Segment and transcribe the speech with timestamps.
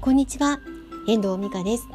[0.00, 0.60] こんにちは。
[1.06, 1.86] 遠藤美香です。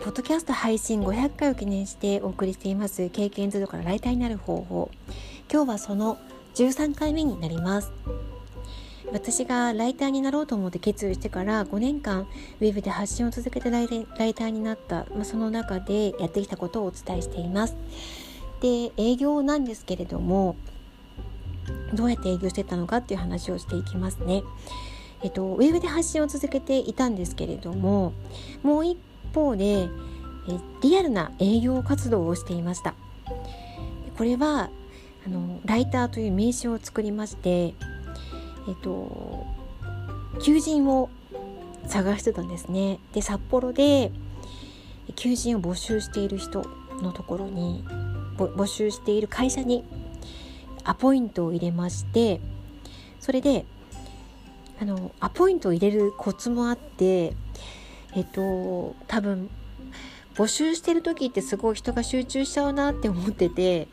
[0.00, 3.10] ポッドキャスト配信500回を記念してお送りしています。
[3.10, 4.90] 経験ゼロからライターになる方法。
[5.48, 6.18] 今日はその
[6.56, 7.92] 13回目になります。
[9.12, 12.26] 私がライターになろうと思って決意してから5年間
[12.60, 17.76] ウェブで発信を続けてライターになった、まあ、その中でやってきたことをお伝えしています。
[18.60, 20.56] で営業なんですけれども
[21.94, 24.42] どうやって営業してたのかっていう話をしていきますね。
[25.22, 28.12] えっと、ウェブで発信を続けていたんですけれども
[28.62, 28.98] もう一
[29.34, 29.88] 方で
[30.48, 32.94] えリアルな営業活動をしていました。
[34.16, 34.70] これは
[35.26, 37.72] あのライターという名刺を作りましてえ
[38.72, 39.44] っと
[40.42, 41.10] 求人を
[41.86, 42.98] 探してたんですね。
[43.12, 44.12] で札幌で
[45.14, 46.64] 求人を募集している人
[47.02, 47.84] のところに
[48.36, 49.84] 募集している会社に
[50.84, 52.40] アポイントを入れまして
[53.18, 53.64] それで
[54.80, 57.34] あのアポイントを入れるコツもあって
[58.14, 59.50] えっと多分
[60.34, 63.88] 募集してる時ってすごい人が集中しちゃうなって思ってて、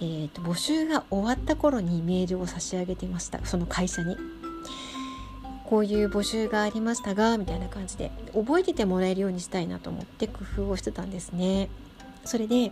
[0.00, 4.16] えーと、募集が終わった頃にメールを差し上げてましたその会社に。
[5.68, 11.68] こういう募集がありましたがみたいな感じで覚えててもらえるようにしたいなと思って工夫をしてたんですね。
[12.24, 12.70] それでえっ、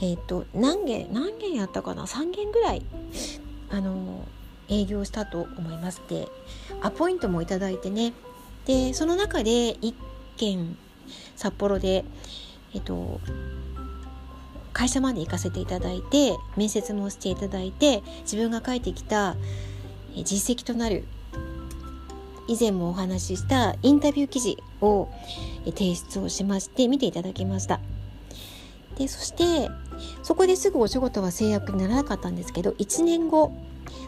[0.00, 2.82] ー、と何件何件やったかな？3件ぐらい
[3.70, 4.11] あの
[4.68, 6.28] 営業したと思いますで
[6.80, 8.12] アポイントもいただいてね。
[8.66, 9.94] でその中で1
[10.36, 10.76] 件
[11.36, 12.04] 札幌で
[12.74, 13.20] えっと
[14.72, 19.36] 会社まで行かせていただいて面接もしていただいて自分が書いてきた
[20.14, 21.04] 実績となる
[22.48, 25.08] 以前もお話ししたインタビュー記事を
[25.64, 27.80] 提出をしまして見ていただきました。
[28.96, 29.70] でそして
[30.22, 33.52] そこですぐお仕事は制約にならなかったんですけど1年後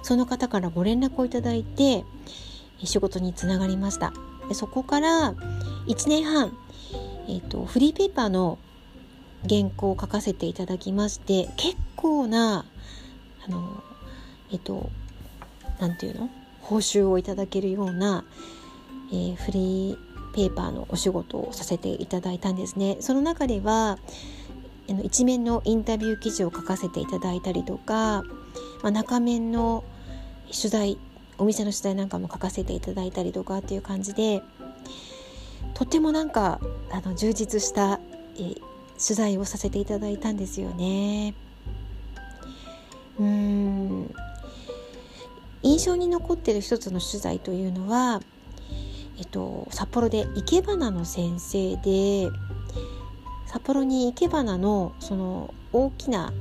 [0.03, 2.05] その方からご連絡をいただいて
[2.83, 4.13] 仕事につながりました
[4.49, 5.35] でそこから
[5.87, 6.57] 1年半、
[7.29, 8.59] えーと、フリーペーパーの
[9.49, 12.65] 原稿を書かせていただきまして結構な
[13.47, 13.83] あの
[14.51, 14.91] えっ、ー、と
[15.81, 16.31] 何て言うの？
[16.63, 18.25] 報酬をいただけるような、
[19.11, 22.97] えー、フリーペーパーのお仕事をさせていただいたんですね。
[23.01, 23.99] その中では
[25.03, 28.23] 一面のインタビュー記事を書かせていただいたりとか、
[28.83, 29.85] まあ、中面の
[30.47, 30.99] 取材
[31.39, 34.43] お店の取材なんかも書かせていただいたりとかっていう感じで
[35.75, 36.61] とてもなんか
[36.91, 38.01] あの充実した
[38.39, 38.55] え
[39.05, 41.35] 取材をさせていただいたんですよね。
[43.19, 44.15] うん
[45.63, 48.21] 印象に残ってる一つの取材というのは、
[49.19, 52.29] えっと、札幌で生け花の先生で
[53.47, 56.33] 札幌に生け花のその大きな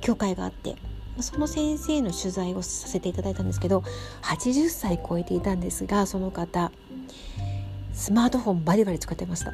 [0.00, 0.76] 教会があって
[1.20, 3.82] その先生の取材をさせていただいたんですけど
[4.22, 6.72] 80歳超えていたんですがその方
[7.92, 9.52] スマートフォンバリバリ使ってました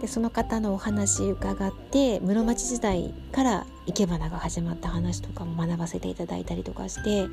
[0.00, 7.26] でその方のお話伺って室町時代から生け花が始まった話とかも学ばせていただいたりとかして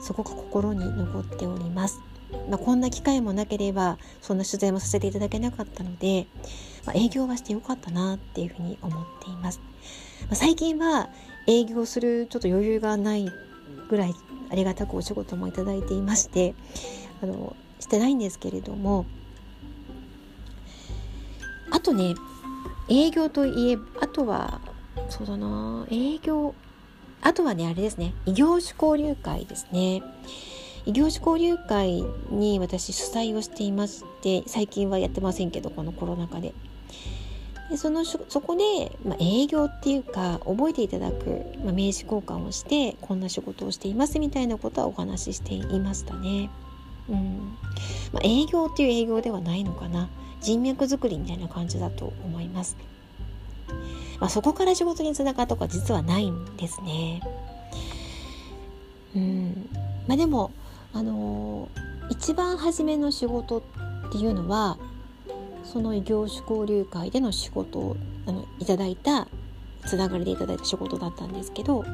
[0.00, 2.00] すごく心に残っております。
[2.48, 6.26] まあ、こんな機会もなければそんな取材もさせていただけなかったので、
[6.86, 9.60] まあ、営業はしてよかったなっていうふうに思っています。
[10.22, 11.08] まあ、最近は
[11.46, 13.28] 営業するちょっと余裕がない
[13.88, 14.14] ぐらい
[14.50, 16.54] ありがたくお仕事もいただいていまして
[17.22, 19.06] あのしてないんですけれども
[21.70, 22.14] あとね
[22.88, 24.60] 営業といえあとは
[25.08, 26.54] そうだな営業
[27.22, 30.02] あとはねあれですね異業種交流会ですね
[30.90, 36.52] 異業種交流会に私主催をしていまして最近はやってませんけどこのコロナ禍で
[37.70, 46.50] でそのそこで、まあ、営業っていうか覚えていただく、まあ、名刺交換をしてこんな仕事をしていますみたいなことはお話ししていましたね。
[47.08, 47.56] うん
[48.12, 52.76] まあ、営業っていう営業ではないのかな人脈作りみたいな感じだと思います。
[54.18, 57.22] まあ、そこから仕事につながったとか実はないんですね。
[59.14, 59.70] うん
[60.08, 60.50] まあ、でも
[60.92, 61.68] あの、
[62.10, 63.62] 一番初めの仕事っ
[64.12, 64.76] ていうのは
[65.62, 67.96] その異業種交流会での仕事を
[68.26, 69.28] あのいただいた
[69.86, 71.84] つながりでいただいた仕事だったんですけど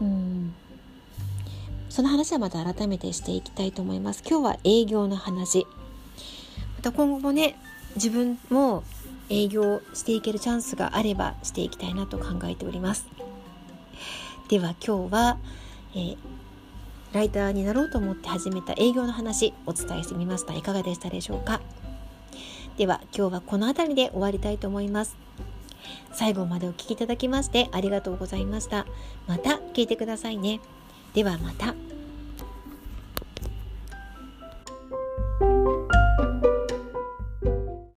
[0.00, 0.54] うん。
[1.88, 4.22] その話はまた改めてしていきたいと思います。
[4.26, 5.66] 今日は営業の話。
[6.76, 7.56] また今後もね
[7.96, 8.82] 自分も
[9.28, 13.06] 営業していけるチャンスがあればしていきたいなと考えております。
[14.48, 15.38] では今日は
[15.94, 16.16] えー、
[17.12, 20.54] ライターになろうと思って始めた営業の話お伝えしてみました。
[20.54, 21.60] いかがでしたでしょうか？
[22.78, 25.16] では今日はこの辺りで終わりたいと思います。
[26.12, 28.86] 最後までお聴きいただきましてありがとうございました。
[29.26, 30.60] また聞いてくださいね。
[31.14, 31.74] ではまた。